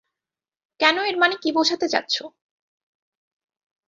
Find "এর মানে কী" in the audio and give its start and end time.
1.03-1.49